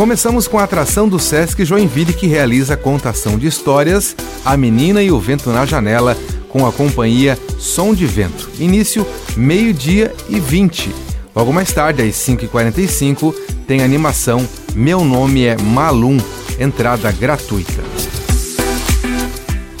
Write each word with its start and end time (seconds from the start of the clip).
Começamos 0.00 0.48
com 0.48 0.58
a 0.58 0.64
atração 0.64 1.06
do 1.06 1.18
Sesc 1.18 1.62
Joinville 1.62 2.14
que 2.14 2.26
realiza 2.26 2.72
a 2.72 2.76
contação 2.76 3.38
de 3.38 3.46
histórias 3.46 4.16
A 4.42 4.56
Menina 4.56 5.02
e 5.02 5.12
o 5.12 5.20
Vento 5.20 5.50
na 5.50 5.66
Janela 5.66 6.16
com 6.48 6.66
a 6.66 6.72
companhia 6.72 7.38
Som 7.58 7.92
de 7.92 8.06
Vento. 8.06 8.50
Início 8.58 9.06
meio-dia 9.36 10.10
e 10.26 10.40
20. 10.40 10.90
Logo 11.36 11.52
mais 11.52 11.70
tarde, 11.70 12.00
às 12.00 12.14
5h45, 12.14 13.34
tem 13.66 13.82
animação 13.82 14.48
Meu 14.74 15.04
Nome 15.04 15.44
é 15.44 15.58
Malum, 15.58 16.16
entrada 16.58 17.12
gratuita. 17.12 17.84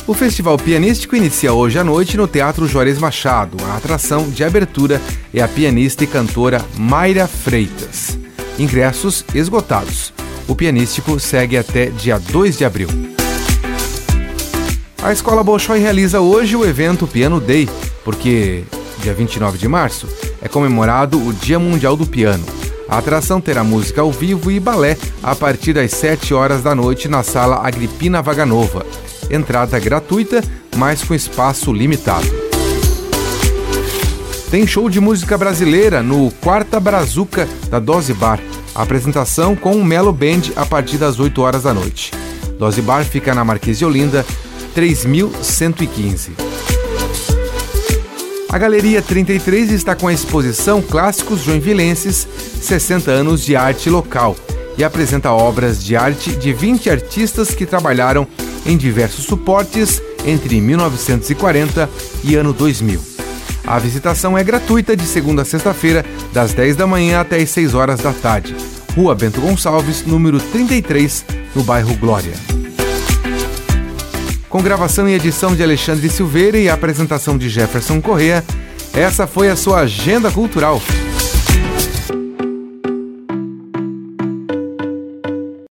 O 0.06 0.12
Festival 0.12 0.58
Pianístico 0.58 1.16
inicia 1.16 1.54
hoje 1.54 1.78
à 1.78 1.82
noite 1.82 2.18
no 2.18 2.28
Teatro 2.28 2.68
Juarez 2.68 2.98
Machado. 2.98 3.56
A 3.70 3.78
atração 3.78 4.28
de 4.28 4.44
abertura 4.44 5.00
é 5.32 5.40
a 5.40 5.48
pianista 5.48 6.04
e 6.04 6.06
cantora 6.06 6.62
Mayra 6.76 7.26
Freitas. 7.26 8.20
Ingressos 8.60 9.24
esgotados. 9.34 10.12
O 10.46 10.54
pianístico 10.54 11.18
segue 11.18 11.56
até 11.56 11.86
dia 11.86 12.18
2 12.18 12.58
de 12.58 12.64
abril. 12.66 12.88
A 15.02 15.10
Escola 15.10 15.42
Bolshoi 15.42 15.78
realiza 15.78 16.20
hoje 16.20 16.54
o 16.54 16.66
evento 16.66 17.06
Piano 17.06 17.40
Day, 17.40 17.66
porque 18.04 18.64
dia 19.02 19.14
29 19.14 19.56
de 19.56 19.66
março 19.66 20.06
é 20.42 20.46
comemorado 20.46 21.26
o 21.26 21.32
Dia 21.32 21.58
Mundial 21.58 21.96
do 21.96 22.04
Piano. 22.04 22.44
A 22.86 22.98
atração 22.98 23.40
terá 23.40 23.64
música 23.64 24.02
ao 24.02 24.12
vivo 24.12 24.50
e 24.50 24.60
balé 24.60 24.98
a 25.22 25.34
partir 25.34 25.72
das 25.72 25.92
7 25.92 26.34
horas 26.34 26.62
da 26.62 26.74
noite 26.74 27.08
na 27.08 27.22
sala 27.22 27.66
Agripina 27.66 28.20
Vaganova. 28.20 28.84
Entrada 29.30 29.78
gratuita, 29.78 30.44
mas 30.76 31.02
com 31.02 31.14
espaço 31.14 31.72
limitado. 31.72 32.39
Tem 34.50 34.66
show 34.66 34.90
de 34.90 34.98
música 34.98 35.38
brasileira 35.38 36.02
no 36.02 36.28
Quarta 36.40 36.80
Brazuca 36.80 37.48
da 37.70 37.78
Dose 37.78 38.12
Bar. 38.12 38.40
apresentação 38.74 39.54
com 39.54 39.76
o 39.76 39.84
Melo 39.84 40.12
Band 40.12 40.42
a 40.56 40.66
partir 40.66 40.96
das 40.98 41.20
8 41.20 41.40
horas 41.40 41.62
da 41.62 41.72
noite. 41.72 42.10
Dose 42.58 42.82
Bar 42.82 43.04
fica 43.04 43.32
na 43.32 43.44
Marquise 43.44 43.84
Olinda, 43.84 44.26
3115. 44.74 46.32
A 48.48 48.58
Galeria 48.58 49.00
33 49.00 49.70
está 49.70 49.94
com 49.94 50.08
a 50.08 50.12
exposição 50.12 50.82
Clássicos 50.82 51.42
Joinvilenses 51.42 52.26
60 52.60 53.08
anos 53.08 53.44
de 53.44 53.54
arte 53.54 53.88
local 53.88 54.34
e 54.76 54.82
apresenta 54.82 55.30
obras 55.30 55.82
de 55.84 55.94
arte 55.94 56.32
de 56.32 56.52
20 56.52 56.90
artistas 56.90 57.54
que 57.54 57.64
trabalharam 57.64 58.26
em 58.66 58.76
diversos 58.76 59.26
suportes 59.26 60.02
entre 60.26 60.60
1940 60.60 61.88
e 62.24 62.34
ano 62.34 62.52
2000. 62.52 63.19
A 63.66 63.78
visitação 63.78 64.36
é 64.36 64.42
gratuita 64.42 64.96
de 64.96 65.04
segunda 65.04 65.42
a 65.42 65.44
sexta-feira, 65.44 66.04
das 66.32 66.52
10 66.52 66.76
da 66.76 66.86
manhã 66.86 67.20
até 67.20 67.36
as 67.36 67.50
6 67.50 67.74
horas 67.74 68.00
da 68.00 68.12
tarde. 68.12 68.54
Rua 68.96 69.14
Bento 69.14 69.40
Gonçalves, 69.40 70.04
número 70.04 70.40
33, 70.40 71.24
no 71.54 71.62
bairro 71.62 71.94
Glória. 71.96 72.32
Com 74.48 74.60
gravação 74.60 75.08
e 75.08 75.14
edição 75.14 75.54
de 75.54 75.62
Alexandre 75.62 76.08
Silveira 76.08 76.58
e 76.58 76.68
apresentação 76.68 77.38
de 77.38 77.48
Jefferson 77.48 78.00
Correa, 78.00 78.44
essa 78.92 79.26
foi 79.26 79.48
a 79.48 79.54
sua 79.54 79.80
agenda 79.80 80.30
cultural. 80.30 80.82